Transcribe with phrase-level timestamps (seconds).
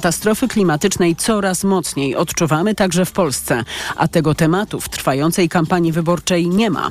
[0.00, 3.64] Katastrofy klimatycznej coraz mocniej odczuwamy także w Polsce,
[3.96, 6.90] a tego tematu w trwającej kampanii wyborczej nie ma.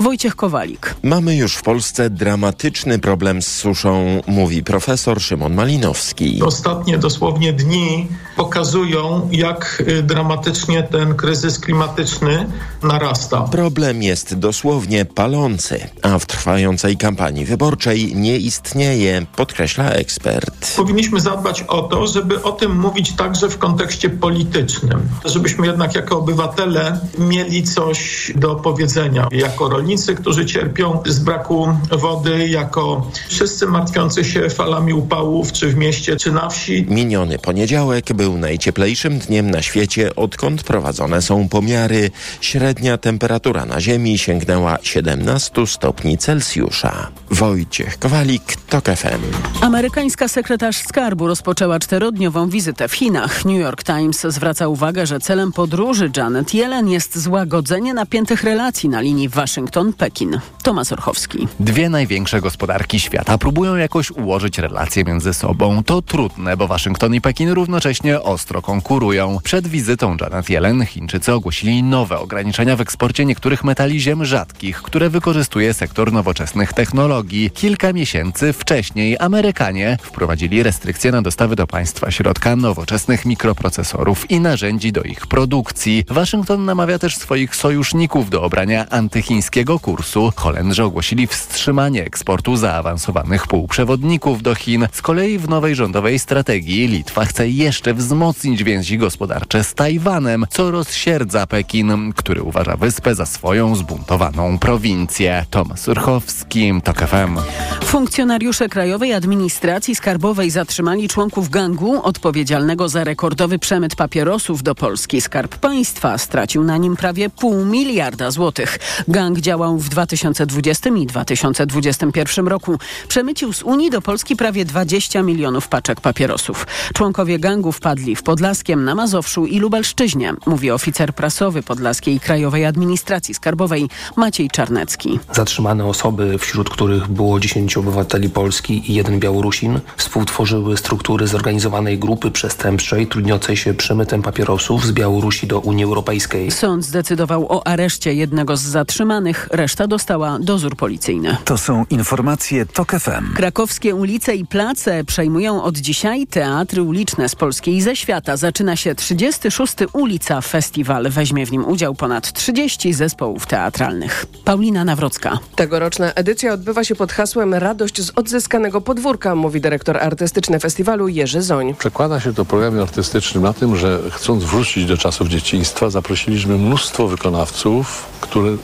[0.00, 0.94] Wojciech Kowalik.
[1.02, 6.42] Mamy już w Polsce dramatyczny problem z suszą, mówi profesor Szymon Malinowski.
[6.42, 12.46] Ostatnie dosłownie dni pokazują, jak y, dramatycznie ten kryzys klimatyczny
[12.82, 13.40] narasta.
[13.40, 20.76] Problem jest dosłownie palący, a w trwającej kampanii wyborczej nie istnieje, podkreśla ekspert.
[20.76, 26.18] Powinniśmy zadbać o to, żeby o tym mówić także w kontekście politycznym, żebyśmy jednak jako
[26.18, 29.28] obywatele mieli coś do powiedzenia.
[29.32, 35.76] Jako rolnicy, którzy cierpią z braku wody, jako wszyscy martwiący się falami upałów, czy w
[35.76, 36.86] mieście, czy na wsi.
[36.88, 42.10] Miniony poniedziałek był najcieplejszym dniem na świecie, odkąd prowadzone są pomiary.
[42.40, 47.08] Średnia temperatura na Ziemi sięgnęła 17 stopni Celsjusza.
[47.30, 49.22] Wojciech Kowalik, TOK FM.
[49.60, 53.44] Amerykańska sekretarz skarbu rozpoczęła czterodniową wizytę w Chinach.
[53.44, 59.00] New York Times zwraca uwagę, że celem podróży Janet Yellen jest złagodzenie napiętych relacji na
[59.00, 60.38] linii Waszyngton-Pekin.
[60.62, 61.48] Tomasz Orchowski.
[61.60, 65.82] Dwie największe gospodarki świata próbują jakoś ułożyć relacje między sobą.
[65.84, 69.38] To trudne, bo Waszyngton i Pekin równocześnie ostro konkurują.
[69.44, 75.10] Przed wizytą Janet Yellen Chińczycy ogłosili nowe ograniczenia w eksporcie niektórych metali ziem rzadkich, które
[75.10, 77.50] wykorzystuje sektor nowoczesnych technologii.
[77.50, 84.92] Kilka miesięcy wcześniej Amerykanie wprowadzili restrykcje na dostawy do państwa środka nowoczesnych mikroprocesorów i narzędzi
[84.92, 86.04] do ich produkcji.
[86.08, 90.32] Waszyngton namawia też swoich sojuszników do obrania antychińskiego kursu.
[90.36, 94.88] Holendrzy ogłosili wstrzymanie eksportu zaawansowanych półprzewodników do Chin.
[94.92, 100.70] Z kolei w nowej rządowej strategii Litwa chce jeszcze wzmocnić więzi gospodarcze z Tajwanem, co
[100.70, 105.44] rozsierdza Pekin, który uważa wyspę za swoją zbuntowaną prowincję.
[105.50, 107.38] Tomasz Urchowski, TOK FM.
[107.84, 115.20] Funkcjonariusze Krajowej Administracji Skarbowej zatrzymali członków gangu odpowiedzialnego za rekordowy przemyt papierosów do Polski.
[115.20, 118.78] Skarb Państwa stracił na nim prawie pół miliarda złotych.
[119.08, 122.78] Gang działał w 2020 i 2021 roku.
[123.08, 126.66] Przemycił z Unii do Polski prawie 20 milionów paczek papierosów.
[126.94, 133.34] Członkowie gangu wpadli w Podlaskiem, na Mazowszu i Lubelszczyźnie, mówi oficer prasowy Podlaskiej Krajowej Administracji
[133.34, 135.18] Skarbowej Maciej Czarnecki.
[135.32, 142.09] Zatrzymane osoby, wśród których było 10 obywateli Polski i jeden Białorusin, współtworzyły struktury zorganizowanej grupy
[142.16, 146.50] przestępczej trudniącej się przemytem papierosów z Białorusi do Unii Europejskiej.
[146.50, 151.36] Sąd zdecydował o areszcie jednego z zatrzymanych, reszta dostała dozór policyjny.
[151.44, 153.34] To są informacje TOK FM.
[153.34, 158.36] Krakowskie ulice i place przejmują od dzisiaj teatry uliczne z Polski i ze świata.
[158.36, 159.74] Zaczyna się 36.
[159.92, 161.10] Ulica Festiwal.
[161.10, 164.26] Weźmie w nim udział ponad 30 zespołów teatralnych.
[164.44, 165.38] Paulina Nawrocka.
[165.56, 171.42] Tegoroczna edycja odbywa się pod hasłem Radość z odzyskanego podwórka, mówi dyrektor artystyczny festiwalu Jerzy
[171.42, 171.74] Zoń.
[171.90, 177.08] Przekłada się to programie artystycznym na tym, że chcąc wrócić do czasów dzieciństwa, zaprosiliśmy mnóstwo
[177.08, 178.56] wykonawców, które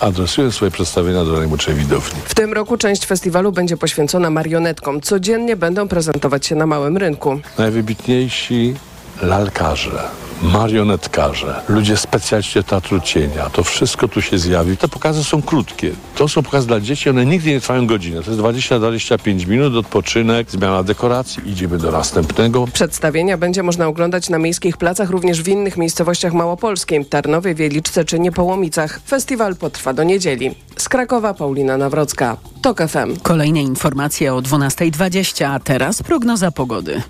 [0.00, 2.20] adresują swoje przedstawienia do najmłodszej widowni.
[2.24, 5.00] W tym roku część festiwalu będzie poświęcona marionetkom.
[5.00, 7.40] Codziennie będą prezentować się na małym rynku.
[7.58, 8.74] Najwybitniejsi
[9.24, 10.02] lalkarze,
[10.42, 14.76] marionetkarze, ludzie specjaliści teatru cienia, to wszystko tu się zjawi.
[14.76, 15.92] Te pokazy są krótkie.
[16.14, 18.22] To są pokazy dla dzieci, one nigdy nie trwają godzinę.
[18.22, 22.66] To jest 20-25 minut, odpoczynek, zmiana dekoracji, idziemy do następnego.
[22.66, 28.18] Przedstawienia będzie można oglądać na miejskich placach, również w innych miejscowościach małopolskiej, Tarnowie, Wieliczce czy
[28.18, 29.00] Niepołomicach.
[29.06, 30.54] Festiwal potrwa do niedzieli.
[30.76, 33.16] Z Krakowa Paulina Nawrocka, TOK FM.
[33.22, 37.02] Kolejne informacje o 12.20, a teraz prognoza pogody.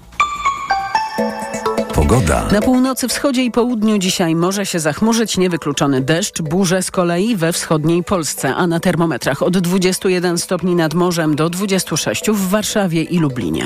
[2.09, 2.49] Pogoda.
[2.53, 7.53] Na północy, wschodzie i południu dzisiaj może się zachmurzyć niewykluczony deszcz, burze z kolei we
[7.53, 13.19] wschodniej Polsce, a na termometrach od 21 stopni nad morzem do 26 w Warszawie i
[13.19, 13.65] Lublinie.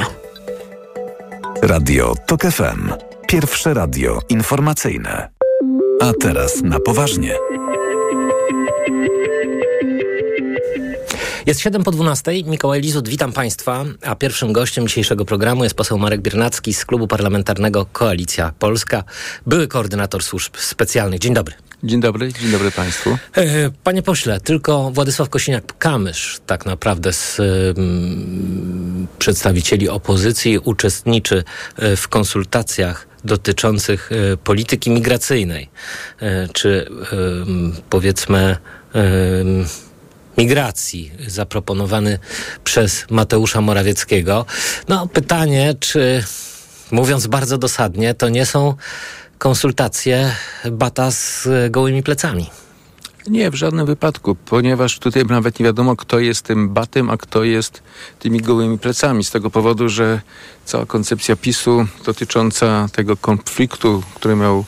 [1.62, 2.92] Radio TOK FM.
[3.28, 5.28] Pierwsze radio informacyjne.
[6.00, 7.34] A teraz na poważnie.
[11.48, 12.32] Jest 7 po 12.
[12.44, 13.84] Mikołaj Lizut, witam Państwa.
[14.02, 19.04] A pierwszym gościem dzisiejszego programu jest poseł Marek Biernacki z Klubu Parlamentarnego Koalicja Polska,
[19.46, 21.20] były koordynator służb specjalnych.
[21.20, 21.54] Dzień dobry.
[21.82, 23.18] Dzień dobry, dzień dobry Państwu.
[23.36, 31.44] E, Panie pośle, tylko Władysław Kosiniak-Kamysz tak naprawdę z um, przedstawicieli opozycji uczestniczy
[31.96, 35.68] w konsultacjach dotyczących e, polityki migracyjnej,
[36.20, 36.90] e, czy
[37.90, 38.56] powiedzmy
[40.38, 42.18] migracji zaproponowany
[42.64, 44.46] przez Mateusza Morawieckiego.
[44.88, 46.24] No pytanie, czy
[46.90, 48.74] mówiąc bardzo dosadnie, to nie są
[49.38, 50.32] konsultacje
[50.70, 52.50] bata z gołymi plecami?
[53.26, 57.44] Nie, w żadnym wypadku, ponieważ tutaj nawet nie wiadomo, kto jest tym batem, a kto
[57.44, 57.82] jest
[58.18, 59.24] tymi gołymi plecami.
[59.24, 60.20] Z tego powodu, że
[60.64, 64.64] cała koncepcja PiSu dotycząca tego konfliktu, który miał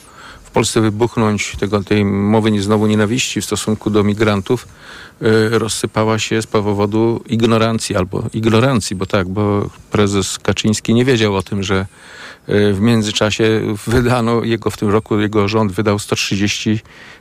[0.51, 4.69] w Polsce wybuchnąć, tego, tej mowy nie, znowu nienawiści w stosunku do migrantów,
[5.23, 11.37] y, rozsypała się z powodu ignorancji albo ignorancji, bo tak, bo prezes Kaczyński nie wiedział
[11.37, 11.87] o tym, że
[12.49, 16.81] y, w międzyczasie wydano, jego w tym roku, jego rząd wydał 130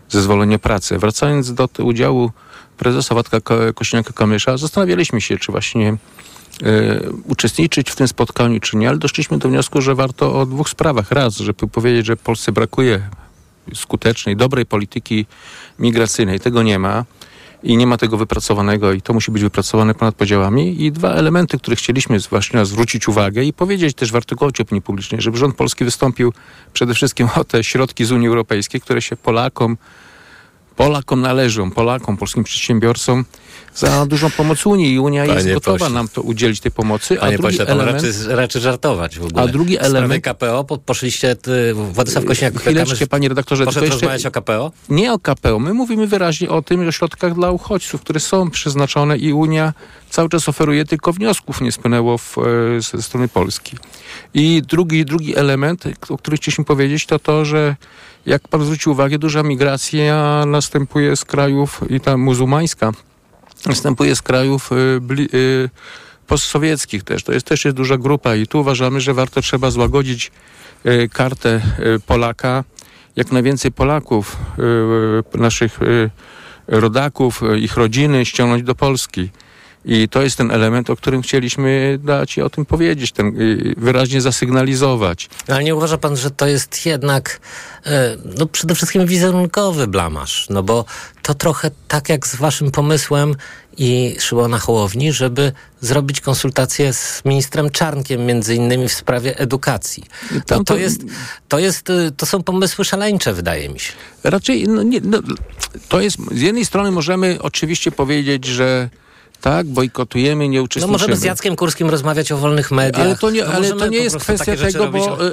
[0.09, 0.97] zezwolenia pracy.
[0.97, 2.31] Wracając do udziału
[2.77, 3.37] prezesa Władka
[3.73, 5.97] Kośniaka-Kamysza, zastanawialiśmy się, czy właśnie
[7.25, 11.11] uczestniczyć w tym spotkaniu, czy nie, ale doszliśmy do wniosku, że warto o dwóch sprawach.
[11.11, 13.01] Raz, żeby powiedzieć, że Polsce brakuje
[13.73, 15.25] skutecznej, dobrej polityki
[15.79, 16.39] migracyjnej.
[16.39, 17.05] Tego nie ma
[17.63, 20.83] i nie ma tego wypracowanego i to musi być wypracowane ponad podziałami.
[20.83, 25.21] I dwa elementy, które chcieliśmy właśnie zwrócić uwagę i powiedzieć też w artykułocie opinii publicznej,
[25.21, 26.33] żeby rząd polski wystąpił
[26.73, 29.77] przede wszystkim o te środki z Unii Europejskiej, które się Polakom
[30.83, 33.25] Polakom należą, Polakom, polskim przedsiębiorcom
[33.75, 35.93] za dużą pomoc Unii i Unia Panie jest gotowa pośle.
[35.93, 37.15] nam to udzielić tej pomocy.
[37.15, 39.43] Panie a drugi pośle, element, raczy, raczy żartować w ogóle.
[39.43, 43.85] A drugi W sprawie element- KPO po, poszliście, ty, Władysław Kośniak Chwileczkę, panie redaktorze, poszedł
[43.85, 44.71] jeszcze- rozmawiać o KPO?
[44.89, 45.59] nie o KPO.
[45.59, 49.73] My mówimy wyraźnie o tym, o środkach dla uchodźców, które są przeznaczone i Unia
[50.09, 52.41] cały czas oferuje, tylko wniosków nie spłynęło w, e,
[52.81, 53.77] ze strony Polski.
[54.33, 57.75] I drugi, drugi element, o którym chcieliśmy powiedzieć, to to, że
[58.25, 62.91] jak pan zwrócił uwagę, duża migracja następuje z krajów i ta muzułmańska
[63.65, 65.01] następuje z krajów y,
[65.33, 65.69] y,
[66.27, 67.23] postsowieckich też.
[67.23, 70.31] To jest też jest duża grupa i tu uważamy, że warto trzeba złagodzić
[70.85, 72.63] y, kartę y, Polaka.
[73.15, 74.37] Jak najwięcej Polaków,
[75.33, 76.09] y, naszych y,
[76.67, 79.29] rodaków, y, ich rodziny ściągnąć do Polski.
[79.85, 83.73] I to jest ten element, o którym chcieliśmy dać i o tym powiedzieć, ten, y,
[83.77, 85.29] wyraźnie zasygnalizować.
[85.47, 87.39] No, Ale nie uważa pan, że to jest jednak
[87.85, 90.85] e, no przede wszystkim wizerunkowy blamasz, no bo
[91.21, 93.35] to trochę tak jak z waszym pomysłem
[93.77, 100.03] i Szymona Hołowni, żeby zrobić konsultacje z ministrem Czarnkiem między innymi w sprawie edukacji.
[100.49, 101.01] No to- jest,
[101.47, 103.93] to jest, y, to są pomysły szaleńcze wydaje mi się.
[104.23, 105.19] Raczej, no nie, no,
[105.89, 108.89] to jest, z jednej strony możemy oczywiście powiedzieć, że
[109.41, 110.91] tak, bojkotujemy, nie No uczestniczymy.
[110.91, 113.01] możemy z Jackiem Kurskim rozmawiać o wolnych mediach.
[113.05, 115.31] Ale to nie, No ale to nie jest kwestia tego, robić, bo e,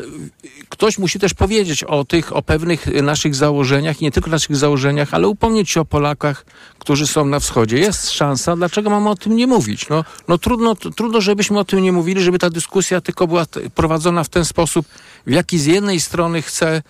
[0.69, 4.57] ktoś musi też powiedzieć o tych, o pewnych e, naszych założeniach, i nie tylko naszych
[4.57, 6.47] założeniach, ale upomnieć się o Polakach,
[6.79, 7.79] którzy są na wschodzie.
[7.79, 9.89] Jest szansa, dlaczego mamy o tym nie mówić?
[9.89, 14.25] No, no trudno, trudno, żebyśmy o tym nie mówili, żeby ta dyskusja tylko była prowadzona
[14.25, 14.87] w ten sposób,
[15.27, 16.83] w jaki z jednej strony chce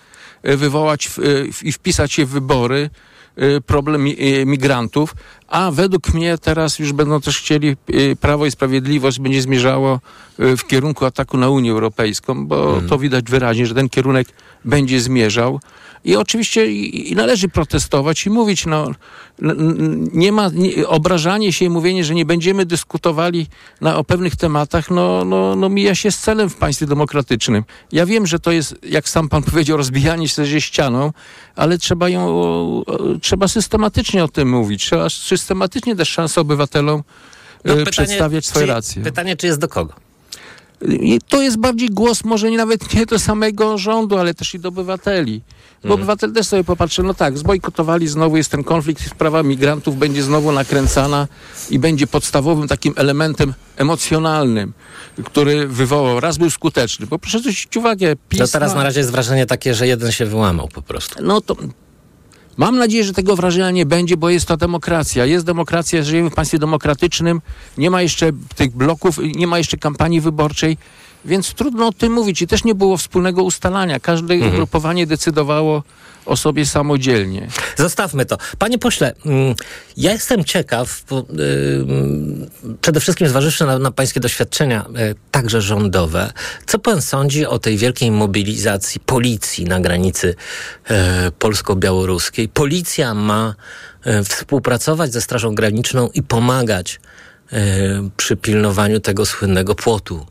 [0.43, 1.09] e, wywołać
[1.63, 2.89] i wpisać się w wybory
[3.65, 5.15] problem mi- migrantów,
[5.47, 9.99] a według mnie teraz już będą też chcieli, e, Prawo i Sprawiedliwość będzie zmierzało
[10.39, 14.27] e, w kierunku ataku na Unię Europejską, bo to widać wyraźnie, że ten kierunek
[14.65, 15.59] będzie zmierzał.
[16.05, 18.91] I oczywiście i, należy protestować i mówić, no,
[20.13, 23.47] nie ma, nie, obrażanie się i mówienie, że nie będziemy dyskutowali
[23.81, 27.63] na, o pewnych tematach, no, no, no mija się z celem w państwie demokratycznym.
[27.91, 31.13] Ja wiem, że to jest, jak sam pan powiedział, rozbijanie się ze ścianą,
[31.55, 34.85] ale trzeba ją, o, o, trzeba systematycznie o tym mówić.
[34.85, 37.03] Trzeba systematycznie dać szansę obywatelom
[37.65, 39.03] No, e, przedstawiać swoje czy, racje.
[39.03, 39.93] Pytanie, czy jest do kogo?
[40.81, 44.59] I to jest bardziej głos może nie nawet nie do samego rządu, ale też i
[44.59, 45.41] do obywateli.
[45.83, 50.23] Bo obywatel też sobie popatrzy, no tak, zbojkotowali, znowu jest ten konflikt, sprawa migrantów będzie
[50.23, 51.27] znowu nakręcana
[51.69, 54.73] i będzie podstawowym takim elementem emocjonalnym,
[55.25, 59.11] który wywołał, raz był skuteczny, bo proszę zwrócić uwagę, PiS No teraz na razie jest
[59.11, 61.23] wrażenie takie, że jeden się wyłamał po prostu.
[61.23, 61.55] no to
[62.57, 65.25] mam nadzieję, że tego wrażenia nie będzie, bo jest to demokracja.
[65.25, 67.41] Jest demokracja, żyjemy w państwie demokratycznym,
[67.77, 70.77] nie ma jeszcze tych bloków, nie ma jeszcze kampanii wyborczej,
[71.27, 72.41] więc trudno o tym mówić.
[72.41, 73.99] I też nie było wspólnego ustalania.
[73.99, 75.83] Każde ugrupowanie decydowało
[76.27, 77.47] o sobie samodzielnie.
[77.77, 78.37] Zostawmy to.
[78.59, 79.55] Panie pośle, mm,
[79.97, 81.25] ja jestem ciekaw, bo,
[81.79, 82.49] ym,
[82.81, 86.31] przede wszystkim zważywszy na, na pańskie doświadczenia, y, także rządowe,
[86.65, 90.35] co pan sądzi o tej wielkiej mobilizacji policji na granicy
[90.89, 92.49] e, polsko-białoruskiej?
[92.49, 93.55] Policja ma
[94.03, 96.99] e, współpracować ze Strażą Graniczną i pomagać
[97.51, 100.25] e, przy pilnowaniu tego słynnego płotu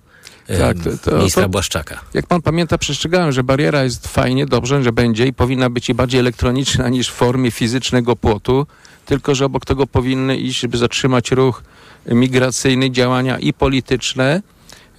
[0.47, 2.01] Tak, to- to- ministra to- Błaszczaka.
[2.15, 5.95] Jak pan pamięta, przestrzegałem, że bariera jest fajnie, dobrze, że będzie i powinna być i
[5.95, 8.67] bardziej elektroniczna niż w formie fizycznego płotu,
[9.07, 11.63] tylko że obok tego powinny iść, żeby zatrzymać ruch
[12.07, 14.43] migracyjny, działania i polityczne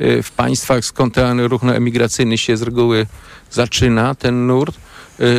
[0.01, 3.05] y, w państwach, skąd ten ruch emigracyjny się z reguły
[3.51, 4.75] zaczyna, ten nurt,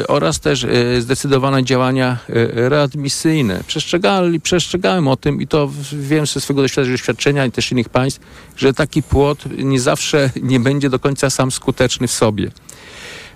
[0.09, 3.65] oraz też y, zdecydowane działania y, readmisyjne.
[3.67, 8.21] Przestrzegali, przestrzegałem o tym i to wiem ze swojego doświadczenia, i też innych państw,
[8.57, 12.51] że taki płot nie zawsze nie będzie do końca sam skuteczny w sobie.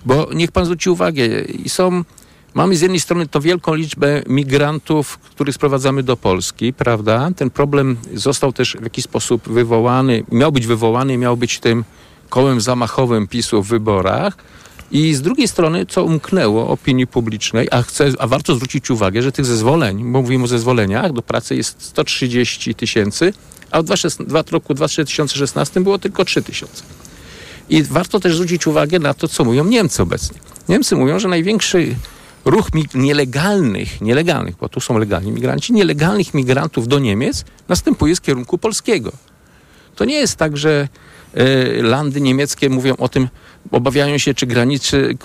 [0.05, 2.03] Bo niech pan zwróci uwagę, i są
[2.53, 7.29] Mamy z jednej strony to wielką liczbę migrantów, których sprowadzamy do Polski, prawda?
[7.35, 11.83] Ten problem został też w jakiś sposób wywołany, miał być wywołany, miał być tym
[12.29, 14.37] kołem zamachowym PiSu w wyborach.
[14.93, 19.31] I z drugiej strony, co umknęło opinii publicznej, a, chcę, a warto zwrócić uwagę, że
[19.31, 23.33] tych zezwoleń, bo mówimy o zezwoleniach do pracy jest 130 tysięcy,
[23.71, 23.81] a
[24.19, 26.83] w roku 2016 było tylko 3 tysiące.
[27.69, 30.39] I warto też zwrócić uwagę na to, co mówią Niemcy obecnie.
[30.69, 31.95] Niemcy mówią, że największy
[32.45, 38.57] ruch nielegalnych, nielegalnych, bo tu są legalni migranci, nielegalnych migrantów do Niemiec następuje z kierunku
[38.57, 39.11] polskiego.
[39.95, 40.87] To nie jest tak, że
[41.37, 43.27] y, landy niemieckie mówią o tym,
[43.71, 45.17] obawiają się, czy granicy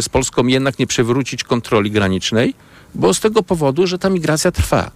[0.00, 2.54] z Polską jednak nie przywrócić kontroli granicznej,
[2.94, 4.90] bo z tego powodu, że ta migracja trwa.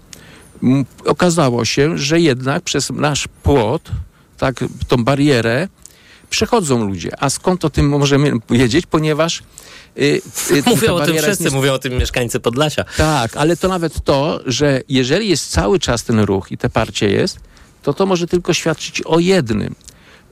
[1.04, 3.90] Okazało się, że jednak przez nasz płot,
[4.38, 5.68] tak, tą barierę,
[6.30, 7.10] przechodzą ludzie.
[7.22, 8.86] A skąd o tym możemy wiedzieć?
[8.86, 9.42] Ponieważ
[9.96, 12.84] Yy, yy, mówią o tym wszyscy, mówią o tym mieszkańcy Podlasia.
[12.96, 17.10] Tak, ale to nawet to, że jeżeli jest cały czas ten ruch i te parcie
[17.10, 17.40] jest,
[17.82, 19.74] to to może tylko świadczyć o jednym,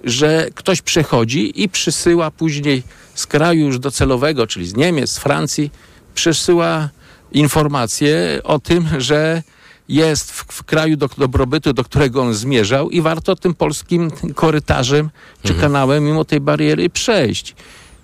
[0.04, 2.82] że ktoś przechodzi i przysyła później
[3.14, 5.70] z kraju już docelowego, czyli z Niemiec, z Francji,
[6.14, 6.88] przesyła
[7.32, 9.42] informacje o tym, że
[9.88, 15.10] jest w, w, kraju do, dobrobytu, do którego on zmierzał i warto tym polskim korytarzem
[15.42, 15.60] czy mhm.
[15.60, 17.54] kanałem mimo tej bariery przejść.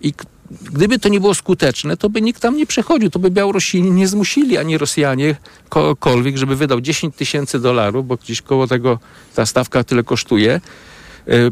[0.00, 0.12] I
[0.50, 3.10] gdyby to nie było skuteczne, to by nikt tam nie przechodził.
[3.10, 5.36] To by Białorusini nie zmusili, ani Rosjanie,
[5.68, 8.98] kogokolwiek, żeby wydał 10 tysięcy dolarów, bo gdzieś koło tego
[9.34, 10.60] ta stawka tyle kosztuje,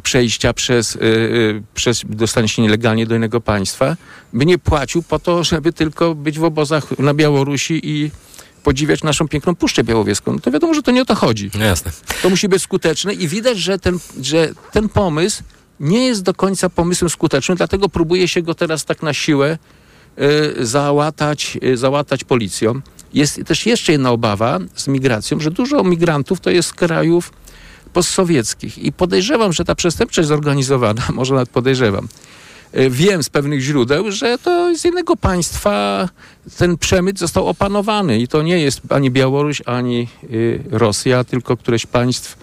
[0.02, 1.02] przejścia przez, e, e,
[1.74, 3.96] przez dostanie się nielegalnie do innego państwa,
[4.32, 8.10] by nie płacił po to, żeby tylko być w obozach na Białorusi i
[8.62, 10.32] podziwiać naszą piękną Puszczę Białowieską.
[10.32, 11.50] No to wiadomo, że to nie o to chodzi.
[11.58, 11.92] No jasne.
[12.22, 15.42] To musi być skuteczne i widać, że ten, że ten pomysł
[15.80, 19.58] nie jest do końca pomysłem skutecznym, dlatego próbuje się go teraz tak na siłę
[20.58, 22.80] y, załatać, y, załatać policją.
[23.14, 27.32] Jest też jeszcze jedna obawa z migracją, że dużo migrantów to jest z krajów
[27.98, 32.08] postsowieckich i podejrzewam, że ta przestępczość zorganizowana, może nawet podejrzewam,
[32.76, 36.08] y, wiem z pewnych źródeł, że to z jednego państwa
[36.58, 41.86] ten przemyt został opanowany i to nie jest ani Białoruś, ani y, Rosja, tylko któreś
[41.86, 42.36] państw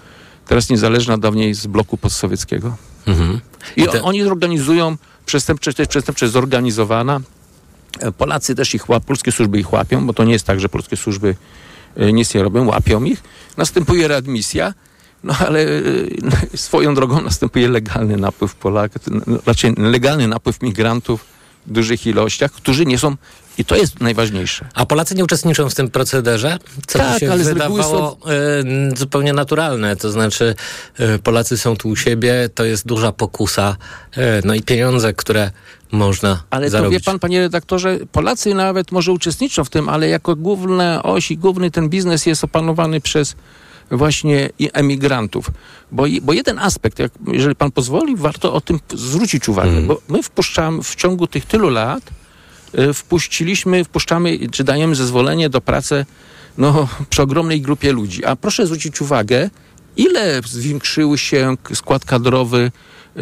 [0.48, 2.78] teraz niezależna dawniej z bloku postsowieckiego.
[3.08, 3.40] Mhm.
[3.78, 4.04] I, I te...
[4.04, 7.20] oni organizują przestępczość, to jest przestępczość zorganizowana.
[8.00, 10.70] E, Polacy też ich łapią, polskie służby ich łapią, bo to nie jest tak, że
[10.70, 11.36] polskie służby
[11.98, 13.24] e, nic nie robią, łapią ich.
[13.58, 14.74] Następuje readmisja,
[15.26, 19.02] no ale e, swoją drogą następuje legalny napływ Polaków,
[19.46, 21.26] raczej legalny napływ migrantów
[21.68, 23.16] w dużych ilościach, którzy nie są
[23.58, 24.66] i to jest najważniejsze.
[24.74, 26.58] A Polacy nie uczestniczą w tym procederze?
[26.88, 28.30] Co tak, się ale wydawało są...
[28.94, 29.96] y, zupełnie naturalne.
[29.96, 30.56] To znaczy
[31.00, 33.78] y, Polacy są tu u siebie, to jest duża pokusa.
[34.18, 35.52] Y, no i pieniądze, które
[35.92, 36.98] można Ale zarobić.
[36.98, 41.32] to wie pan, panie redaktorze, Polacy nawet może uczestniczą w tym, ale jako główna oś
[41.32, 43.36] i główny ten biznes jest opanowany przez
[43.92, 45.52] właśnie emigrantów.
[45.92, 49.88] Bo, bo jeden aspekt, jak, jeżeli pan pozwoli, warto o tym zwrócić uwagę, hmm.
[49.88, 52.12] bo my wpuszczamy w ciągu tych tylu lat
[52.80, 56.06] Y, wpuściliśmy, wpuszczamy, czy dajemy zezwolenie do pracy
[56.58, 58.26] no, przy ogromnej grupie ludzi.
[58.26, 59.50] A proszę zwrócić uwagę,
[59.98, 62.72] ile zwiększył się skład kadrowy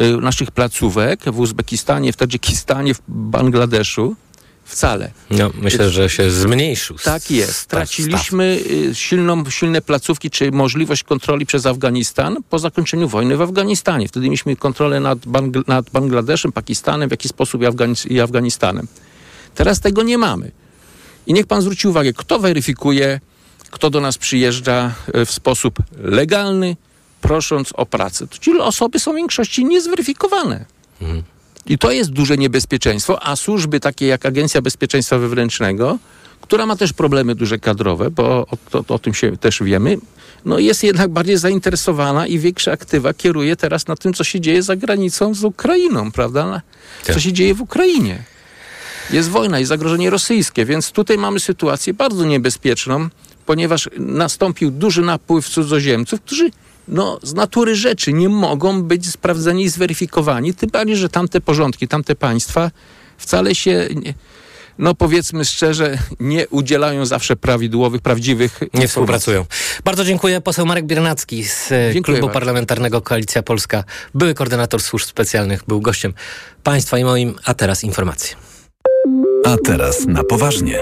[0.00, 4.16] y, naszych placówek w Uzbekistanie, w Tadżykistanie, w Bangladeszu.
[4.64, 5.10] Wcale.
[5.30, 6.96] No, myślę, że się zmniejszył.
[7.04, 7.56] Tak jest.
[7.56, 14.08] Straciliśmy y, silną, silne placówki, czy możliwość kontroli przez Afganistan po zakończeniu wojny w Afganistanie.
[14.08, 18.86] Wtedy mieliśmy kontrolę nad, Bangl nad Bangladeszem, Pakistanem, w jakiś sposób i, Afganis i Afganistanem.
[19.54, 20.50] Teraz tego nie mamy.
[21.26, 23.20] I niech pan zwróci uwagę, kto weryfikuje,
[23.70, 26.76] kto do nas przyjeżdża e, w sposób legalny,
[27.20, 28.26] prosząc o pracę.
[28.40, 30.64] Ci osoby są w większości niezweryfikowane.
[31.02, 31.22] Mhm.
[31.66, 35.98] I to jest duże niebezpieczeństwo, a służby takie jak Agencja Bezpieczeństwa Wewnętrznego,
[36.40, 39.98] która ma też problemy duże kadrowe, bo o, to, o tym się też wiemy,
[40.44, 44.62] no jest jednak bardziej zainteresowana i większe aktywa kieruje teraz na tym, co się dzieje
[44.62, 46.62] za granicą z Ukrainą, prawda?
[47.02, 47.22] Co tak.
[47.22, 48.24] się dzieje w Ukrainie
[49.10, 53.08] jest wojna i zagrożenie rosyjskie, więc tutaj mamy sytuację bardzo niebezpieczną,
[53.46, 56.50] ponieważ nastąpił duży napływ cudzoziemców, którzy
[56.88, 61.88] no, z natury rzeczy nie mogą być sprawdzeni i zweryfikowani, tym bardziej, że tamte porządki,
[61.88, 62.70] tamte państwa
[63.18, 63.88] wcale się...
[63.94, 64.14] Nie,
[64.78, 69.44] no powiedzmy szczerze, nie udzielają zawsze prawidłowych, prawdziwych Nie współpracują.
[69.84, 70.40] Bardzo dziękuję.
[70.40, 72.40] Poseł Marek Biernacki z e, dziękuję Klubu bardzo.
[72.40, 76.14] Parlamentarnego Koalicja Polska, były koordynator służb specjalnych, był gościem
[76.62, 78.36] państwa i moim, a teraz informacje.
[79.44, 80.78] A teraz na poważnie.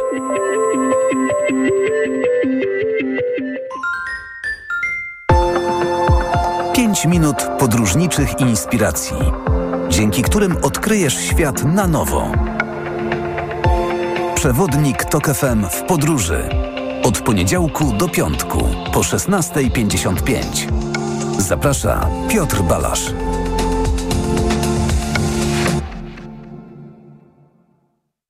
[6.93, 9.17] Pięć minut podróżniczych inspiracji,
[9.89, 12.33] dzięki którym odkryjesz świat na nowo.
[14.35, 16.49] Przewodnik TOK FM w podróży.
[17.03, 20.43] Od poniedziałku do piątku po 16.55.
[21.39, 23.13] Zaprasza Piotr Balasz.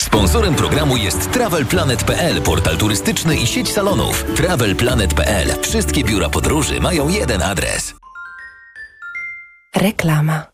[0.03, 4.25] Sponsorem programu jest TravelPlanet.pl, portal turystyczny i sieć salonów.
[4.37, 5.49] TravelPlanet.pl.
[5.63, 8.02] Wszystkie biura podróży mają jeden adres.
[9.83, 10.52] Reklama.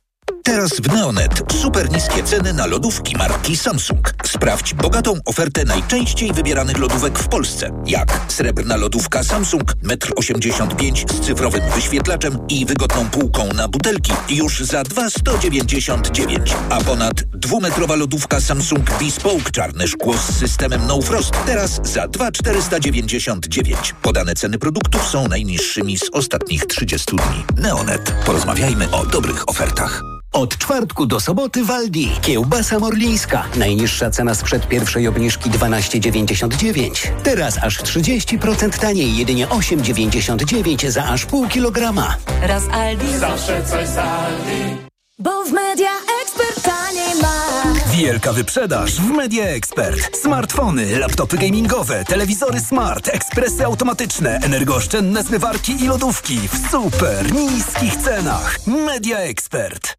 [0.49, 4.15] Teraz w Neonet super niskie ceny na lodówki marki Samsung.
[4.25, 7.71] Sprawdź bogatą ofertę najczęściej wybieranych lodówek w Polsce.
[7.87, 14.61] Jak srebrna lodówka Samsung 1,85 m z cyfrowym wyświetlaczem i wygodną półką na butelki już
[14.61, 16.55] za 2,199.
[16.71, 23.95] A ponad dwumetrowa lodówka Samsung Bespoke czarne szkło z systemem No Frost teraz za 2,499.
[24.03, 27.63] Podane ceny produktów są najniższymi z ostatnich 30 dni.
[27.63, 28.15] Neonet.
[28.27, 30.18] Porozmawiajmy o dobrych ofertach.
[30.33, 32.11] Od czwartku do soboty w Aldi.
[32.23, 33.45] Kiełbasa morlińska.
[33.57, 37.09] Najniższa cena sprzed pierwszej obniżki 12,99.
[37.23, 42.17] Teraz aż 30% taniej, jedynie 8,99 za aż pół kilograma.
[42.43, 43.19] Raz Aldi.
[43.19, 44.77] Zawsze coś z Aldi.
[45.19, 45.91] Bo w Media
[46.23, 47.63] Expert taniej ma.
[47.93, 50.17] Wielka wyprzedaż w Media Expert.
[50.17, 58.59] Smartfony, laptopy gamingowe, telewizory smart, ekspresy automatyczne, energooszczędne zmywarki i lodówki w super niskich cenach.
[58.67, 59.99] Media Expert.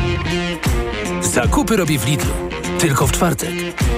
[1.43, 2.33] Zakupy robię w Lidlu.
[2.79, 3.49] Tylko w czwartek.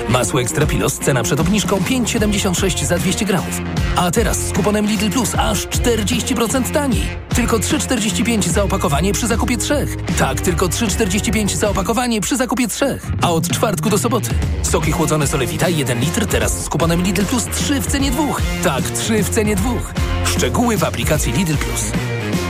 [0.09, 3.61] Masło Ekstra Pilos, cena przed obniżką 5,76 za 200 gramów.
[3.95, 7.07] A teraz z kuponem Lidl Plus aż 40% taniej.
[7.35, 9.95] Tylko 3,45 za opakowanie przy zakupie trzech.
[10.19, 13.07] Tak, tylko 3,45 za opakowanie przy zakupie trzech.
[13.21, 14.29] A od czwartku do soboty.
[14.61, 18.41] Soki chłodzone Solewita 1 litr, teraz z kuponem Lidl Plus 3 w cenie dwóch.
[18.63, 19.93] Tak, 3 w cenie dwóch.
[20.25, 21.91] Szczegóły w aplikacji Lidl Plus.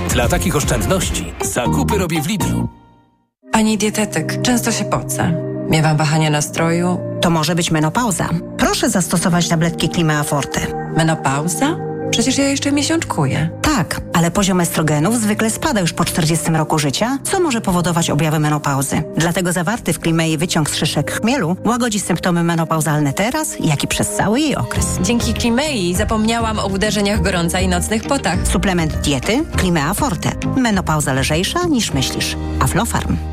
[0.10, 2.83] Dla takich oszczędności zakupy robię w Lidlu.
[3.54, 5.34] Pani dietetyk, często się pocę.
[5.70, 6.98] Miewam wahania nastroju.
[7.22, 8.30] To może być menopauza.
[8.58, 10.60] Proszę zastosować tabletki Klimea Forte.
[10.98, 11.76] Menopauza?
[12.12, 13.50] Przecież ja jeszcze miesiączkuję.
[13.62, 18.40] Tak, ale poziom estrogenów zwykle spada już po 40 roku życia, co może powodować objawy
[18.40, 19.04] menopauzy.
[19.18, 24.10] Dlatego zawarty w Klimei wyciąg z szyszek chmielu łagodzi symptomy menopauzalne teraz, jak i przez
[24.10, 24.86] cały jej okres.
[25.02, 28.48] Dzięki Klimei zapomniałam o uderzeniach gorąca i nocnych potach.
[28.48, 30.32] Suplement diety Klimea Forte.
[30.58, 32.38] Menopauza lżejsza niż myślisz.
[32.60, 33.33] Aflofarm.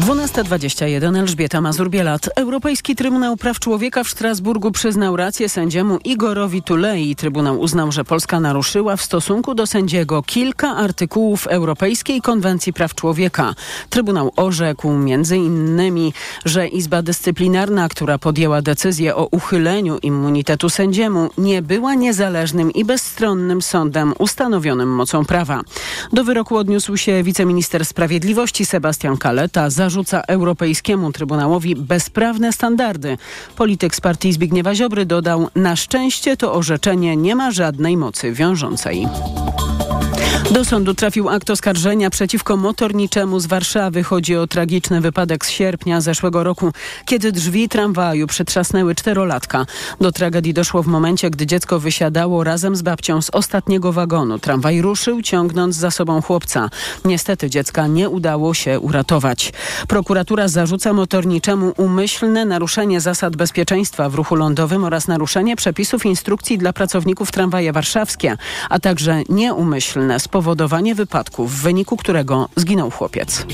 [0.00, 2.28] 12.21 Elżbieta Mazur-Bielat.
[2.36, 7.16] Europejski Trybunał Praw Człowieka w Strasburgu przyznał rację sędziemu Igorowi Tulei.
[7.16, 13.54] Trybunał uznał, że Polska naruszyła w stosunku do sędziego kilka artykułów Europejskiej Konwencji Praw Człowieka.
[13.90, 16.12] Trybunał orzekł między innymi,
[16.44, 23.62] że Izba Dyscyplinarna, która podjęła decyzję o uchyleniu immunitetu sędziemu, nie była niezależnym i bezstronnym
[23.62, 25.60] sądem ustanowionym mocą prawa.
[26.12, 29.70] Do wyroku odniósł się wiceminister sprawiedliwości Sebastian Kaleta.
[29.70, 33.18] Za zarzuca Europejskiemu Trybunałowi bezprawne standardy.
[33.56, 39.06] Polityk z partii Zbigniewa Ziobry dodał, na szczęście to orzeczenie nie ma żadnej mocy wiążącej.
[40.50, 44.02] Do sądu trafił akt oskarżenia przeciwko motorniczemu z Warszawy.
[44.02, 46.72] Chodzi o tragiczny wypadek z sierpnia zeszłego roku,
[47.04, 49.66] kiedy drzwi tramwaju przytrzasnęły czterolatka.
[50.00, 54.38] Do tragedii doszło w momencie, gdy dziecko wysiadało razem z babcią z ostatniego wagonu.
[54.38, 56.70] Tramwaj ruszył, ciągnąc za sobą chłopca.
[57.04, 59.52] Niestety dziecka nie udało się uratować.
[59.88, 66.72] Prokuratura zarzuca motorniczemu umyślne naruszenie zasad bezpieczeństwa w ruchu lądowym oraz naruszenie przepisów instrukcji dla
[66.72, 68.36] pracowników tramwaje warszawskie,
[68.70, 70.39] a także nieumyślne spowodowanie
[70.94, 73.46] wypadku, w wyniku którego zginął chłopiec.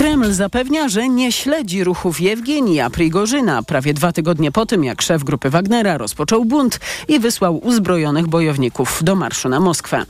[0.00, 5.24] Kreml zapewnia, że nie śledzi ruchów Jewgenija Prigorzyna prawie dwa tygodnie po tym, jak szef
[5.24, 10.04] grupy Wagnera rozpoczął bunt i wysłał uzbrojonych bojowników do marszu na Moskwę.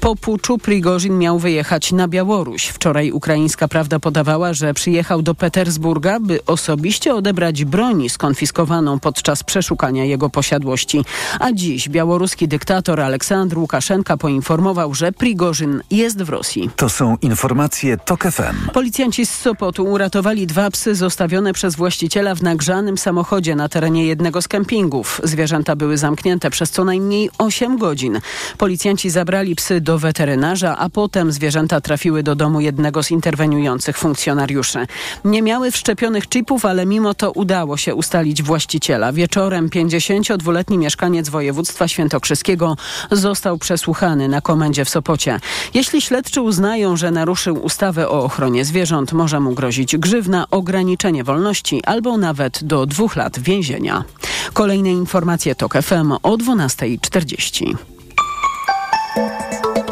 [0.00, 2.66] Po puczu Prigorzyn miał wyjechać na Białoruś.
[2.66, 10.04] Wczoraj ukraińska prawda podawała, że przyjechał do Petersburga, by osobiście odebrać broni skonfiskowaną podczas przeszukania
[10.04, 11.04] jego posiadłości.
[11.40, 14.57] A dziś białoruski dyktator Aleksandr Łukaszenka poinformował,
[14.92, 16.70] że Prigorzyn jest w Rosji.
[16.76, 18.70] To są informacje TOK FM.
[18.72, 24.06] Policja Policjanci z Sopotu uratowali dwa psy zostawione przez właściciela w nagrzanym samochodzie na terenie
[24.06, 25.20] jednego z kempingów.
[25.24, 28.20] Zwierzęta były zamknięte przez co najmniej 8 godzin.
[28.58, 34.86] Policjanci zabrali psy do weterynarza, a potem zwierzęta trafiły do domu jednego z interweniujących funkcjonariuszy.
[35.24, 39.12] Nie miały wszczepionych chipów, ale mimo to udało się ustalić właściciela.
[39.12, 42.76] Wieczorem 52-letni mieszkaniec województwa świętokrzyskiego
[43.10, 45.40] został przesłuchany na komendzie w Sopocie.
[45.74, 51.84] Jeśli śledczy uznają, że naruszył ustawę o ochronie zwierząt, może mu grozić grzywna, ograniczenie wolności
[51.84, 54.04] albo nawet do dwóch lat więzienia.
[54.52, 57.76] Kolejne informacje TOK FM o 12.40.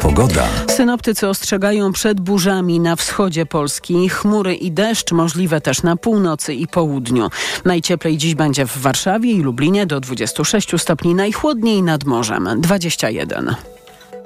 [0.01, 0.47] Pogoda.
[0.67, 4.09] Synoptycy ostrzegają przed burzami na wschodzie Polski.
[4.09, 7.29] Chmury i deszcz możliwe też na północy i południu.
[7.65, 13.55] Najcieplej dziś będzie w Warszawie i Lublinie do 26 stopni, najchłodniej nad morzem 21.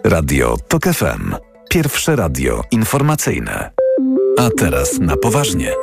[0.03, 1.35] Radio TOK FM.
[1.69, 3.71] Pierwsze radio informacyjne.
[4.37, 5.73] A teraz na poważnie.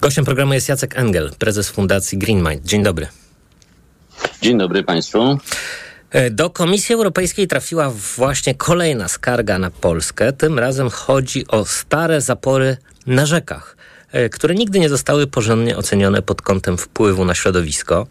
[0.00, 2.64] Gościem programu jest Jacek Engel, prezes Fundacji Green Mind.
[2.64, 3.06] Dzień dobry.
[4.42, 5.38] Dzień dobry Państwu.
[6.10, 10.32] E, Do Komisji Europejskiej trafiła właśnie kolejna skarga na Polskę.
[10.32, 13.76] Tym razem chodzi o stare zapory na rzekach,
[14.32, 18.06] które nigdy nie zostały porządnie ocenione pod kątem wpływu na środowisko.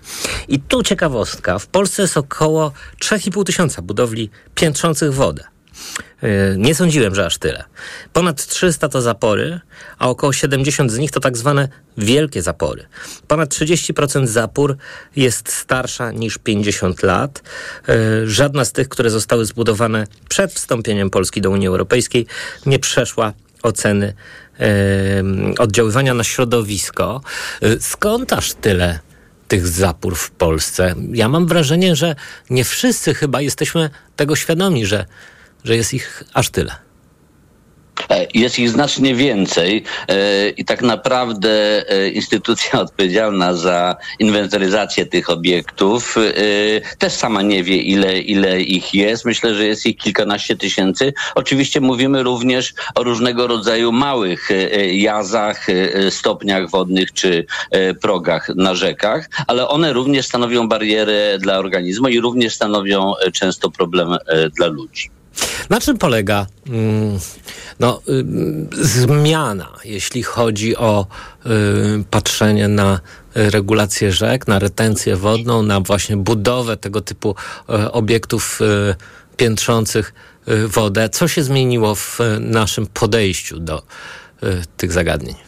[0.47, 1.60] I tu ciekawostka.
[1.60, 5.43] W Polsce jest około 3,5 tysiąca budowli piętrzących wodę.
[6.21, 7.63] E, Nie sądziłem, że aż tyle.
[8.13, 9.60] Ponad 300 to zapory,
[9.99, 12.86] a około 70 z nich to tak zwane wielkie zapory.
[13.27, 14.77] Ponad 30% zapór
[15.15, 17.43] jest starsza niż 50 lat.
[17.89, 17.93] E,
[18.27, 22.25] Żadna z tych, które zostały zbudowane przed wstąpieniem Polski do Unii Europejskiej,
[22.65, 23.33] nie przeszła
[23.67, 24.13] oceny
[25.60, 27.21] oddziaływania na środowisko.
[27.62, 28.99] E, Skąd aż tyle
[29.47, 30.95] tych zapór w Polsce?
[31.13, 32.15] Ja mam wrażenie, że
[32.49, 35.06] nie wszyscy chyba jesteśmy tego świadomi, że
[35.63, 36.87] że jest ich aż tyle.
[38.10, 41.50] E, Jest ich znacznie więcej e, i tak naprawdę
[41.89, 46.15] e, instytucja odpowiedzialna za inwentaryzację tych obiektów
[46.98, 49.26] też sama nie wie, ile, ile ich jest.
[49.26, 51.13] Myślę, że jest ich kilkanaście tysięcy.
[51.36, 54.50] Oczywiście mówimy również o różnego rodzaju małych
[54.91, 55.67] jazach,
[56.10, 57.46] stopniach wodnych czy
[58.02, 64.17] progach na rzekach, ale one również stanowią barierę dla organizmu i również stanowią często problem
[64.56, 65.16] dla ludzi.
[65.69, 67.19] Na czym polega mm,
[67.80, 71.06] no, ym, zmiana, jeśli chodzi o
[71.45, 71.50] y,
[72.12, 73.00] patrzenie na
[73.38, 77.36] y, regulację rzek, na retencję wodną, na właśnie budowę tego typu
[77.69, 78.95] y, obiektów y,
[79.38, 80.13] piętrzących
[80.47, 81.10] y, wodę?
[81.10, 83.84] Co się zmieniło w y, naszym podejściu do
[84.43, 85.46] y, tych zagadnień?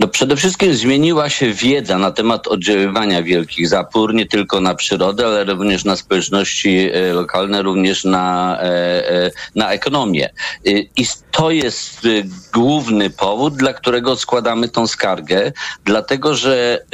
[0.00, 5.26] No przede wszystkim zmieniła się wiedza na temat oddziaływania wielkich zapór, nie tylko na przyrodę,
[5.26, 10.30] ale również na społeczności e, lokalne, również na, e, e, na ekonomię.
[10.96, 12.06] I to jest
[12.54, 15.52] główny powód, dla którego składamy tą skargę,
[15.84, 16.84] dlatego że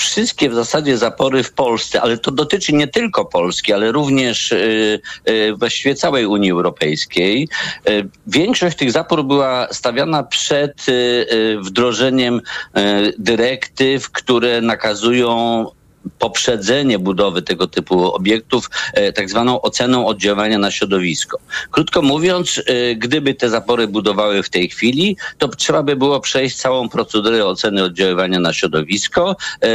[0.00, 5.00] wszystkie w zasadzie zapory w Polsce, ale to dotyczy nie tylko Polski, ale również y,
[5.28, 7.48] y, właściwie całej Unii Europejskiej.
[7.88, 10.86] Y, Większość tych zapór była stawiana przed
[11.60, 12.40] wdrożeniem
[13.18, 15.66] dyrektyw, które nakazują
[16.18, 21.38] poprzedzenie budowy tego typu obiektów e, tak zwaną oceną oddziaływania na środowisko.
[21.70, 26.56] Krótko mówiąc, e, gdyby te zapory budowały w tej chwili, to trzeba by było przejść
[26.56, 29.36] całą procedurę oceny oddziaływania na środowisko.
[29.60, 29.70] E,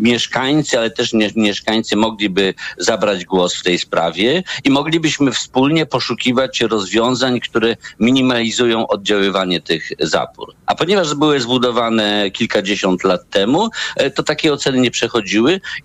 [0.00, 6.60] Mieszkańcy, ale też nie, mieszkańcy mogliby zabrać głos w tej sprawie i moglibyśmy wspólnie poszukiwać
[6.60, 10.54] rozwiązań, które minimalizują oddziaływanie tych zapór.
[10.66, 13.68] A ponieważ były zbudowane kilkadziesiąt lat temu,
[14.14, 15.35] to takie oceny nie przechodziły.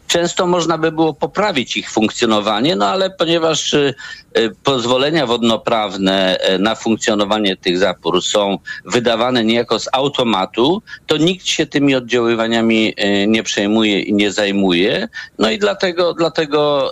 [0.08, 3.94] Często można by było poprawić ich funkcjonowanie, no ale ponieważ e,
[4.34, 11.48] e, pozwolenia wodnoprawne e, na funkcjonowanie tych zapór są wydawane niejako z automatu, to nikt
[11.48, 12.94] się tymi oddziaływaniami
[13.28, 15.08] nie przejmuje i nie zajmuje.
[15.40, 16.92] No i dlatego, dlatego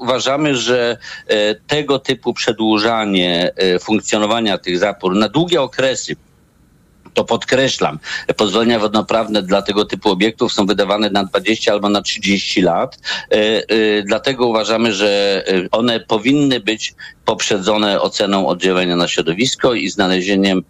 [0.00, 0.96] uważamy, że
[1.66, 6.16] tego typu przedłużanie funkcjonowania tych zapór na długie okresy,
[7.16, 7.98] to podkreślam,
[8.36, 12.98] pozwolenia wodnoprawne dla tego typu obiektów są wydawane na 20 albo na 30 lat.
[13.30, 19.88] E, e, Dlatego uważamy, że e, one powinny być poprzedzone oceną oddziaływania na środowisko i
[19.90, 20.62] znalezieniem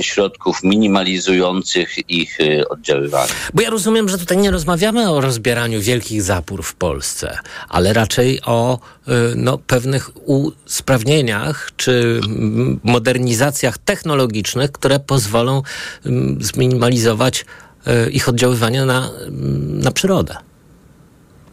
[0.00, 2.38] środków minimalizujących ich
[2.70, 3.32] oddziaływanie.
[3.54, 8.40] Bo ja rozumiem, że tutaj nie rozmawiamy o rozbieraniu wielkich zapór w Polsce, ale raczej
[8.46, 8.78] o
[9.36, 12.20] no, pewnych usprawnieniach czy
[12.82, 15.62] modernizacjach technologicznych, które pozwolą
[16.06, 17.44] mm, zminimalizować
[18.06, 19.10] y, ich oddziaływanie na,
[19.68, 20.47] na przyrodę.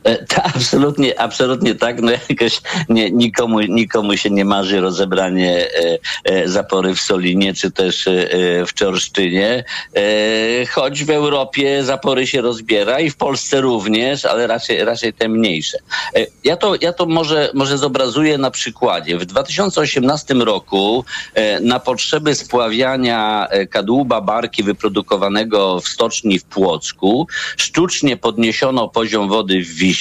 [0.05, 2.01] E, Ta, absolutnie, absolutnie tak.
[2.01, 7.71] No jakoś nie, nikomu, nikomu się nie marzy rozebranie e, e, zapory w Solinie, czy
[7.71, 8.09] też
[8.67, 9.63] w Czorsztynie.
[9.95, 15.29] E, choć w Europie zapory się rozbiera i w Polsce również, ale raczej, raczej te
[15.29, 15.77] mniejsze.
[16.43, 19.17] Ja to, ja to może, może zobrazuję na przykładzie.
[19.17, 21.05] W 2018 roku
[21.61, 29.67] na potrzeby spławiania kadłuba barki wyprodukowanego w stoczni w Płocku sztucznie podniesiono poziom wody w
[29.67, 29.94] Wiśle.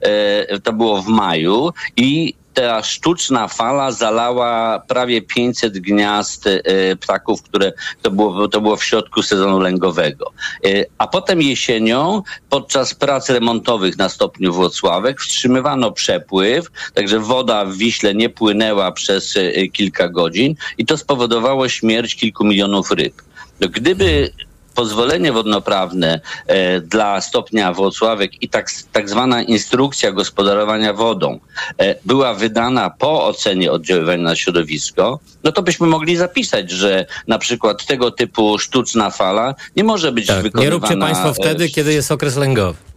[0.00, 7.42] E, To było w maju i ta sztuczna fala zalała prawie 500 gniazd e, ptaków,
[7.42, 10.32] które to było, to było w środku sezonu lęgowego.
[10.64, 17.76] E, A potem jesienią, podczas prac remontowych na stopniu Włocławek, wstrzymywano przepływ, także woda w
[17.76, 19.34] Wiśle nie płynęła przez
[19.72, 23.22] kilka godzin i to spowodowało śmierć kilku milionów ryb.
[23.60, 24.30] No, Gdyby
[24.74, 31.40] pozwolenie wodnoprawne e, dla stopnia Włocławek i tak, tak zwana instrukcja gospodarowania wodą
[31.78, 37.38] e, była wydana po ocenie oddziaływania na środowisko, no to byśmy mogli zapisać, że na
[37.38, 40.64] przykład tego typu sztuczna fala nie może być Tak, wykonywana...
[40.64, 42.93] nie róbcie Państwo e, wtedy, kiedy jest okres lęgowy.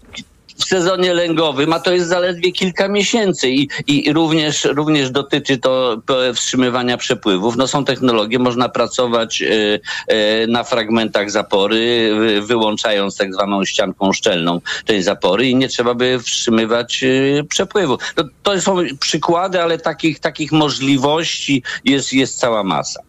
[0.57, 6.01] W sezonie lęgowym, a to jest zaledwie kilka miesięcy i, i również, również dotyczy to
[6.05, 7.55] p- wstrzymywania przepływów.
[7.57, 14.13] No są technologie, można pracować e, e, na fragmentach zapory, wy- wyłączając tak zwaną ścianką
[14.13, 17.97] szczelną tej zapory i nie trzeba by wstrzymywać e, przepływu.
[18.17, 22.99] No, to są przykłady, ale takich, takich możliwości jest, jest cała masa.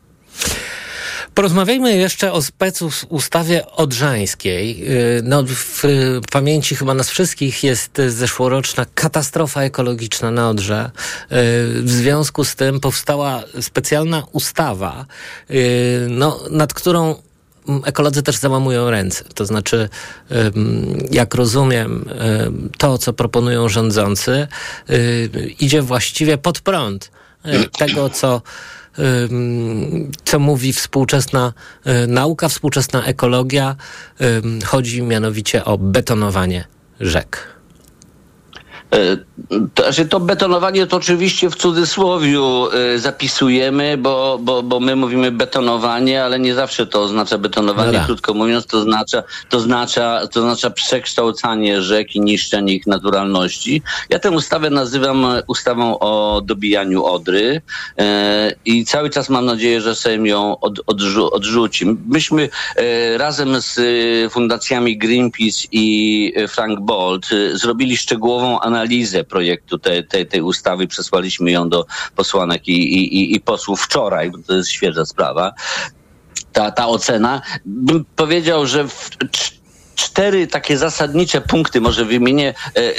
[1.38, 4.81] Porozmawiajmy jeszcze o specu ustawie odrzańskiej.
[4.81, 4.88] Yy,
[5.24, 10.90] No, w y, pamięci chyba nas wszystkich jest y, zeszłoroczna katastrofa ekologiczna na Odrze.
[11.31, 11.37] Yy,
[11.83, 15.07] W związku z tym powstała specjalna ustawa,
[16.09, 17.14] no, nad którą
[17.68, 19.24] mm, ekolodzy też załamują ręce.
[19.35, 19.88] To znaczy,
[21.11, 22.05] jak rozumiem,
[22.79, 24.46] to, co proponują rządzący,
[25.61, 27.11] idzie właściwie pod prąd
[27.79, 28.42] tego, co
[30.25, 31.53] co mówi współczesna
[31.87, 33.77] y, nauka, współczesna ekologia.
[34.65, 36.65] Chodzi mianowicie o betonowanie
[37.01, 37.58] rzek.
[38.92, 39.16] E,
[39.74, 45.33] To, znaczy to betonowanie to oczywiście w cudzysłowiu e, zapisujemy, bo, bo, bo my mówimy
[45.33, 47.92] betonowanie, ale nie zawsze to oznacza betonowanie.
[47.92, 48.07] No tak.
[48.07, 53.83] Krótko mówiąc, to oznacza, to, oznacza, to oznacza przekształcanie rzek i niszczenie ich naturalności.
[54.11, 57.61] Ja tę ustawę nazywam ustawą o dobijaniu Odry
[57.98, 61.87] e, i cały czas mam nadzieję, że Sejm ją od, odrzu, odrzuci.
[62.09, 62.48] Myśmy
[63.16, 63.81] razem z
[64.33, 68.78] fundacjami Greenpeace i Frank Bolt zrobili szczegółową analizę
[69.25, 70.87] projektu tej, tej, tej ustawy.
[70.87, 71.87] Przesłaliśmy ją do
[72.17, 75.53] posłanek i, i, i- posłów wczoraj, bo to jest świeża sprawa.
[76.53, 79.53] Ta, ta ocena, bym powiedział, że w, cz-
[79.95, 82.93] cztery takie zasadnicze punkty może wymienię, e, e,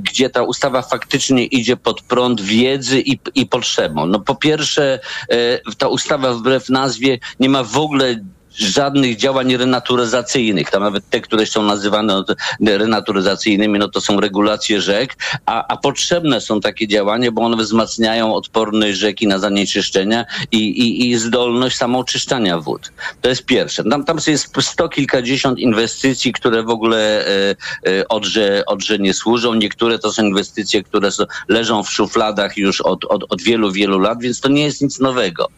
[0.00, 4.06] gdzie ta ustawa faktycznie idzie pod prąd wiedzy i, i potrzebą.
[4.06, 8.16] No po pierwsze, e, ta ustawa wbrew nazwie nie ma w ogóle
[8.56, 10.70] żadnych działań renaturyzacyjnych.
[10.70, 12.22] Tam nawet te, które są nazywane
[12.60, 18.34] renaturyzacyjnymi, no to są regulacje rzek, a, a potrzebne są takie działania, bo one wzmacniają
[18.34, 22.92] odporność rzeki na zanieczyszczenia i, i, i zdolność samooczyszczania wód.
[23.20, 23.84] To jest pierwsze.
[23.84, 29.54] Tam, tam jest sto kilkadziesiąt inwestycji, które w ogóle e, e, odrze, odrze nie służą.
[29.54, 33.98] Niektóre to są inwestycje, które są, leżą w szufladach już od, od, od wielu, wielu
[33.98, 35.48] lat, więc to nie jest nic nowego.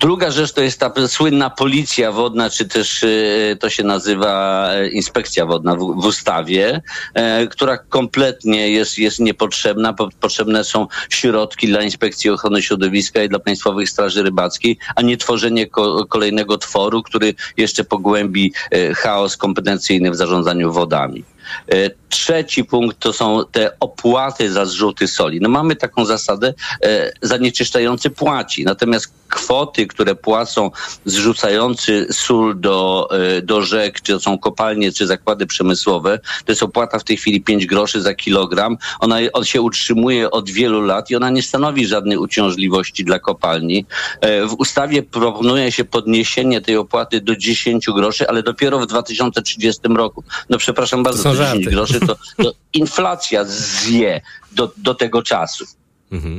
[0.00, 4.88] Druga rzecz to jest ta słynna policja wodna, czy też e, to się nazywa e,
[4.88, 6.80] inspekcja wodna w, w ustawie,
[7.14, 9.92] e, która kompletnie jest, jest niepotrzebna.
[9.92, 15.16] Po, potrzebne są środki dla Inspekcji Ochrony Środowiska i dla Państwowych Straży Rybackiej, a nie
[15.16, 18.52] tworzenie ko, kolejnego tworu, który jeszcze pogłębi
[18.96, 21.24] chaos kompetencyjny w zarządzaniu wodami.
[21.72, 25.40] E, Trzeci punkt to są te opłaty za zrzuty soli.
[25.40, 30.70] No mamy taką zasadę, e, zanieczyszczający płaci, natomiast kwoty, które płacą
[31.04, 36.62] zrzucający sól do, e, do rzek, czy to są kopalnie, czy zakłady przemysłowe, to jest
[36.62, 38.76] opłata w tej chwili 5 groszy za kilogram.
[39.00, 43.86] Ona on się utrzymuje od wielu lat i ona nie stanowi żadnej uciążliwości dla kopalni.
[44.22, 50.24] W ustawie proponuje się podniesienie tej opłaty do 10 groszy, ale dopiero w 2030 roku.
[50.50, 51.70] No przepraszam bardzo, to 10 żarty.
[51.70, 54.20] groszy to, to inflacja zje
[54.52, 55.64] do, do tego czasu.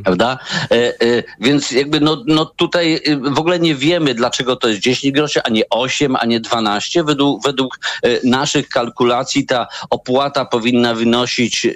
[0.03, 0.37] Prawda?
[0.71, 4.81] E, e, więc jakby no, no tutaj e, w ogóle nie wiemy, dlaczego to jest
[4.81, 7.03] 10 groszy, a nie 8, a nie 12.
[7.03, 11.71] Według, według e, naszych kalkulacji ta opłata powinna wynosić e,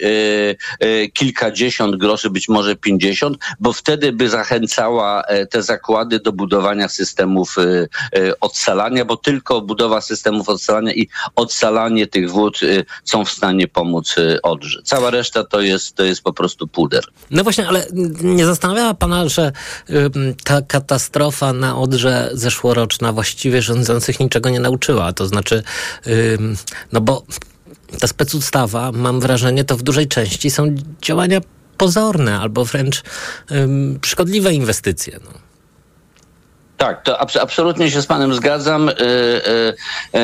[1.07, 7.55] kilkadziesiąt groszy, być może 50, bo wtedy by zachęcała e, te zakłady do budowania systemów
[8.41, 12.59] odsalania, bo tylko budowa systemów odsalania i odsalanie tych wód
[13.03, 14.81] są w stanie pomóc Odrze.
[14.83, 17.03] Cała reszta to jest, to jest po prostu puder.
[17.31, 17.82] No właśnie, ale
[18.23, 19.51] nie zastanawiała pana, że
[20.43, 25.13] ta katastrofa na Odrze zeszłoroczna właściwie rządzących niczego nie nauczyła?
[25.13, 25.63] To znaczy,
[26.91, 27.23] no bo
[27.99, 31.41] ta specustawa, mam wrażenie, to w dużej części są działania
[31.77, 33.03] pozorne albo wręcz
[34.05, 35.19] szkodliwe inwestycje.
[35.23, 35.42] No.
[36.83, 38.89] Tak, to abs- absolutnie się z panem zgadzam.
[38.89, 39.73] E, e,
[40.13, 40.23] e,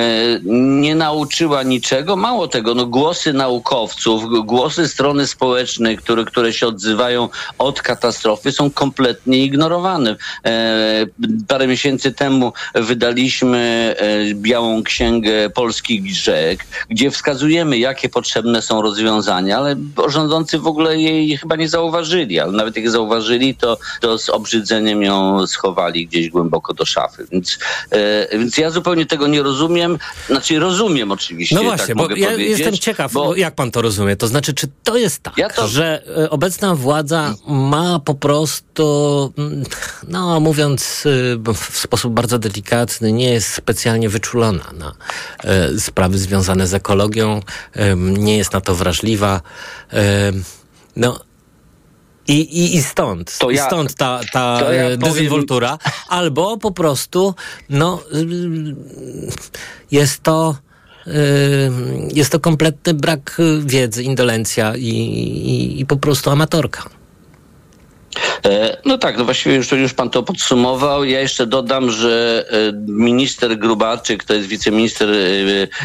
[0.82, 2.16] nie nauczyła niczego.
[2.16, 8.72] Mało tego, no, głosy naukowców, głosy strony społecznej, które, które się odzywają od katastrofy, są
[8.72, 10.16] kompletnie ignorowane.
[10.46, 11.06] E,
[11.48, 19.58] parę miesięcy temu wydaliśmy e, Białą Księgę Polskich Rzek, gdzie wskazujemy, jakie potrzebne są rozwiązania,
[19.58, 19.76] ale
[20.08, 25.04] rządzący w ogóle jej chyba nie zauważyli, ale nawet jak zauważyli, to, to z obrzydzeniem
[25.04, 27.28] ją schowali gdzieś głęboko do szafy.
[27.32, 27.58] Więc,
[27.92, 29.98] e, więc ja zupełnie tego nie rozumiem.
[30.28, 34.16] Znaczy rozumiem oczywiście, No właśnie, tak bo ja jestem ciekaw, bo- jak pan to rozumie.
[34.16, 39.64] To znaczy, czy to jest tak, że e, obecna władza ma po prostu, mm,
[40.08, 41.04] no mówiąc
[41.38, 44.94] b- w sposób bardzo delikatny, nie jest specjalnie wyczulona na
[45.44, 47.40] e, sprawy związane z ekologią,
[47.98, 49.42] nie jest na to wrażliwa.
[50.96, 51.20] No
[52.30, 55.78] i, i, i stąd, To ja- stąd ta, ta to ja e, powiem- dezynwoltura,
[56.10, 57.36] albo po prostu,
[57.70, 58.76] no, y,
[59.92, 60.56] jest to,
[61.08, 61.12] y,
[62.14, 66.84] jest to kompletny brak wiedzy, indolencja i, i, i po prostu amatorka.
[68.46, 71.04] E, No tak, no właściwie już, już pan to podsumował.
[71.04, 75.16] Ja jeszcze dodam, że e, minister Grubarczyk, to jest wiceminister e,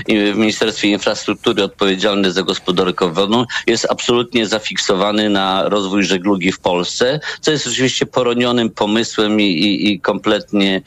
[0.09, 6.59] i- w Ministerstwie Infrastruktury odpowiedzialny za gospodarkę wodną, jest absolutnie zafiksowany na rozwój żeglugi w
[6.61, 10.83] Polsce, co jest oczywiście poronionym pomysłem i, i, i kompletnie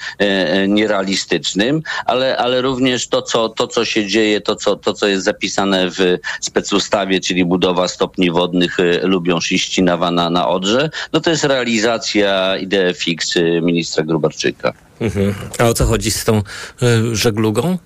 [0.67, 5.25] nierealistycznym, ale, ale również to co, to, co się dzieje, to co, to, co jest
[5.25, 11.43] zapisane w specustawie, czyli budowa stopni wodnych e, Lubią-Sziścinawa na, na Odrze, no to jest
[11.43, 14.73] realizacja idei fix e, ministra Grubarczyka.
[14.99, 15.33] Mhm.
[15.59, 17.77] A o co chodzi z tą y, żeglugą?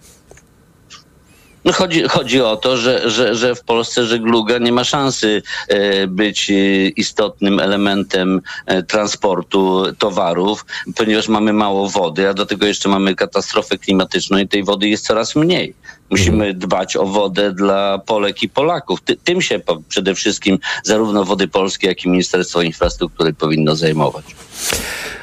[1.65, 6.08] No chodzi, chodzi o to, że, że, że w Polsce żegluga nie ma szansy e,
[6.08, 6.54] być e,
[6.88, 13.78] istotnym elementem e, transportu towarów, ponieważ mamy mało wody, a do tego jeszcze mamy katastrofę
[13.78, 15.74] klimatyczną i tej wody jest coraz mniej.
[16.10, 19.02] Musimy dbać o wodę dla Polek i Polaków.
[19.02, 24.26] Ty, tym się przede wszystkim zarówno Wody Polskie, jak i Ministerstwo Infrastruktury powinno zajmować.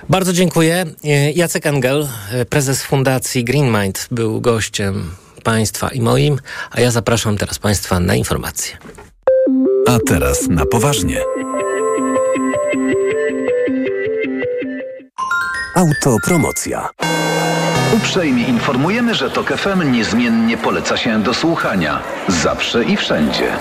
[0.09, 0.87] Bardzo dziękuję.
[1.35, 2.09] Jacek Engel,
[2.51, 5.11] prezes Fundacji Green Mind, był gościem
[5.43, 6.39] Państwa i moim,
[6.71, 8.77] a ja zapraszam teraz Państwa na informacje.
[9.89, 11.21] A teraz na poważnie.
[15.77, 16.89] Autopromocja.
[17.97, 22.01] Uprzejmie informujemy, że TOK FM niezmiennie poleca się do słuchania.
[22.29, 23.53] Zawsze i wszędzie.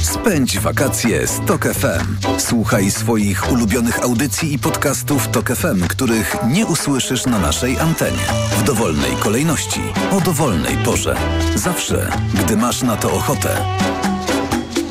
[0.00, 2.16] Spędź wakacje z TOK FM.
[2.38, 8.26] Słuchaj swoich ulubionych audycji i podcastów TOK FM, których nie usłyszysz na naszej antenie.
[8.58, 9.80] W dowolnej kolejności,
[10.10, 11.16] o dowolnej porze.
[11.54, 13.48] Zawsze, gdy masz na to ochotę.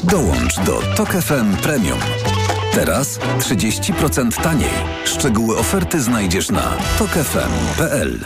[0.04, 2.00] Dołącz do TOK FM Premium.
[2.74, 4.74] Teraz 30% taniej.
[5.06, 8.26] Szczegóły oferty znajdziesz na tokefm.pl.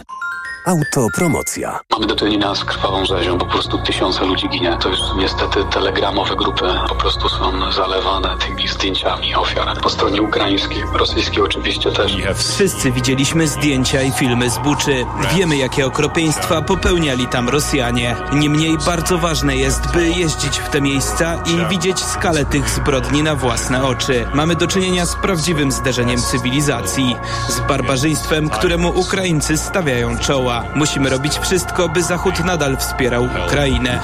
[0.66, 1.80] Autopromocja.
[1.92, 4.78] Mamy do czynienia z krwawą rzezią, po prostu tysiące ludzi ginie.
[4.82, 9.82] To już niestety telegramowe grupy po prostu są zalewane tymi zdjęciami ofiar.
[9.82, 12.18] Po stronie ukraińskiej, rosyjskiej oczywiście też.
[12.36, 15.06] Wszyscy widzieliśmy zdjęcia i filmy z Buczy.
[15.36, 18.16] Wiemy, jakie okropieństwa popełniali tam Rosjanie.
[18.34, 23.36] Niemniej bardzo ważne jest, by jeździć w te miejsca i widzieć skalę tych zbrodni na
[23.36, 24.28] własne oczy.
[24.34, 27.16] Mamy do czynienia z prawdziwym zderzeniem cywilizacji,
[27.50, 30.76] z barbarzyństwem, któremu Ukraińcy stawiają czoła działa.
[30.76, 34.00] Musimy robić wszystko, by Zachód nadal wspierał Ukrainę.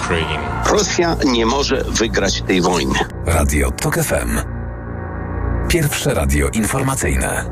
[0.66, 3.00] Rosja nie może wygrać tej wojny.
[3.26, 4.40] Radio TOK FM.
[5.68, 7.46] Pierwsze radio informacyjne.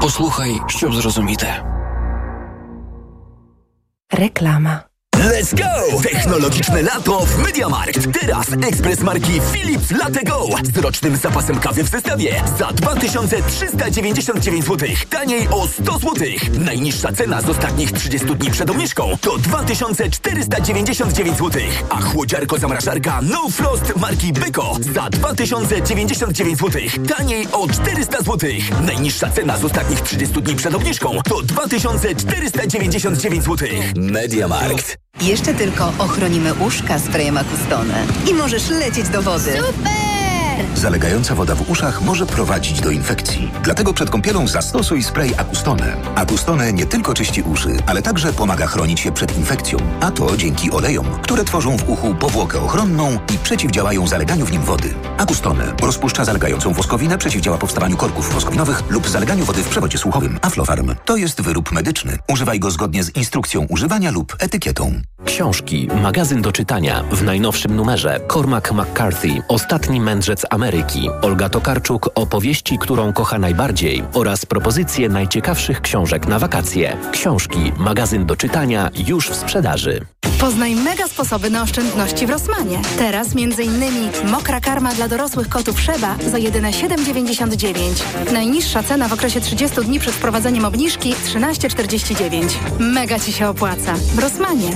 [0.00, 1.46] Posłuchaj, ściub zrozumite.
[4.12, 4.85] Reklama.
[5.16, 6.00] Let's go!
[6.02, 8.20] Technologiczne lato w MediaMarkt.
[8.20, 14.88] Teraz ekspres marki Philips Latte Go z rocznym zapasem kawy w zestawie za 2399 zł.
[15.10, 16.14] Taniej o 100 zł.
[16.58, 21.62] Najniższa cena z ostatnich 30 dni przed obniżką to 2499 zł.
[21.90, 26.82] A chłodziarko zamrażarka No Frost marki Beko za 2099 zł.
[27.16, 28.50] Taniej o 400 zł.
[28.82, 33.68] Najniższa cena z ostatnich 30 dni przed obniżką to 2499 zł.
[33.96, 35.05] MediaMarkt.
[35.20, 39.52] Jeszcze tylko ochronimy uszka sprayem Acustone i możesz lecieć do wody.
[40.74, 43.50] Zalegająca woda w uszach może prowadzić do infekcji.
[43.62, 45.96] Dlatego przed kąpielą zastosuj spray Acustone.
[46.14, 49.78] Acustone nie tylko czyści uszy, ale także pomaga chronić się przed infekcją.
[50.00, 54.62] A to dzięki olejom, które tworzą w uchu powłokę ochronną i przeciwdziałają zaleganiu w nim
[54.62, 54.94] wody.
[55.18, 60.38] Acustone rozpuszcza zalegającą woskowinę, przeciwdziała powstawaniu korków woskowinowych lub zaleganiu wody w przewodzie słuchowym.
[60.42, 62.18] Aflofarm to jest wyrób medyczny.
[62.28, 65.00] Używaj go zgodnie z instrukcją używania lub etykietą.
[65.24, 67.04] Książki, magazyn do czytania.
[67.12, 71.10] W najnowszym numerze Cormac McCarthy, Ostatni mędrzec Ameryki.
[71.22, 76.96] Olga Tokarczuk, opowieści, którą kocha najbardziej oraz propozycje najciekawszych książek na wakacje.
[77.12, 80.00] Książki, magazyn do czytania już w sprzedaży.
[80.40, 82.78] Poznaj mega sposoby na oszczędności w Rosmanie.
[82.98, 84.30] Teraz m.in.
[84.30, 88.32] mokra karma dla dorosłych kotów Szeba za jedyne 7,99.
[88.32, 92.48] Najniższa cena w okresie 30 dni przed wprowadzeniem obniżki 13,49.
[92.78, 93.94] Mega Ci się opłaca.
[94.14, 94.70] W Rosmanie.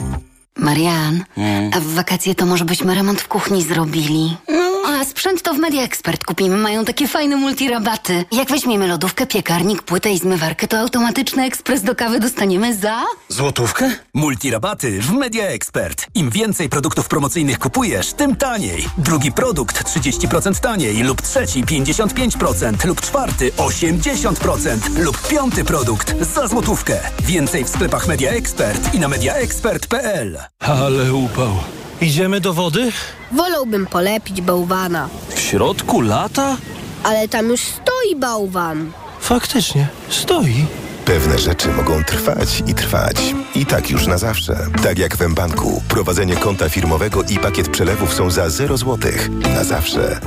[0.56, 1.24] Marian,
[1.72, 4.36] a w wakacje to może byśmy remont w kuchni zrobili?
[5.00, 8.24] A sprzęt to w Media Expert kupimy, mają takie fajne multirabaty.
[8.32, 13.04] Jak weźmiemy lodówkę, piekarnik, płytę i zmywarkę, to automatyczny ekspres do kawy dostaniemy za...
[13.28, 13.90] Złotówkę?
[14.14, 16.06] Multirabaty w Media Expert.
[16.14, 18.86] Im więcej produktów promocyjnych kupujesz, tym taniej.
[18.98, 27.00] Drugi produkt 30% taniej lub trzeci 55% lub czwarty 80% lub piąty produkt za złotówkę.
[27.22, 30.38] Więcej w sklepach Media Expert i na mediaexpert.pl.
[30.58, 31.50] Ale upał.
[32.00, 32.92] Idziemy do wody?
[33.32, 35.08] Wolałbym polepić bałwana.
[35.28, 36.56] W środku lata?
[37.02, 38.92] Ale tam już stoi bałwan.
[39.20, 40.66] Faktycznie, stoi.
[41.04, 43.16] Pewne rzeczy mogą trwać i trwać.
[43.54, 44.56] I tak już na zawsze.
[44.82, 45.82] Tak jak w mBanku.
[45.88, 48.98] Prowadzenie konta firmowego i pakiet przelewów są za 0 zł.
[49.54, 50.20] Na zawsze.